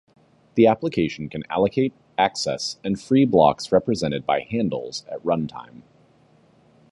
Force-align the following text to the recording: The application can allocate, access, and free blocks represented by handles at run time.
The 0.55 0.65
application 0.65 1.29
can 1.29 1.43
allocate, 1.47 1.93
access, 2.17 2.79
and 2.83 2.99
free 2.99 3.23
blocks 3.23 3.71
represented 3.71 4.25
by 4.25 4.39
handles 4.49 5.05
at 5.11 5.23
run 5.23 5.45
time. 5.47 5.83